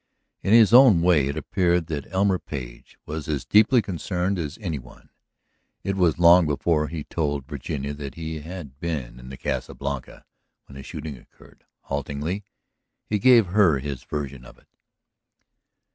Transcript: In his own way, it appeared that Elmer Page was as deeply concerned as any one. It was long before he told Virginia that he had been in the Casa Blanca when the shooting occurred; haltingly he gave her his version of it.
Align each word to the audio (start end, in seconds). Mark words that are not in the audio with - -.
In 0.41 0.51
his 0.51 0.73
own 0.73 1.03
way, 1.03 1.27
it 1.27 1.37
appeared 1.37 1.85
that 1.85 2.07
Elmer 2.11 2.39
Page 2.39 2.97
was 3.05 3.27
as 3.27 3.45
deeply 3.45 3.83
concerned 3.83 4.39
as 4.39 4.57
any 4.59 4.79
one. 4.79 5.11
It 5.83 5.95
was 5.95 6.17
long 6.17 6.47
before 6.47 6.87
he 6.87 7.03
told 7.03 7.45
Virginia 7.45 7.93
that 7.93 8.15
he 8.15 8.39
had 8.39 8.79
been 8.79 9.19
in 9.19 9.29
the 9.29 9.37
Casa 9.37 9.75
Blanca 9.75 10.25
when 10.65 10.75
the 10.75 10.81
shooting 10.81 11.17
occurred; 11.19 11.65
haltingly 11.81 12.43
he 13.05 13.19
gave 13.19 13.45
her 13.45 13.77
his 13.77 14.03
version 14.03 14.43
of 14.43 14.57
it. 14.57 14.73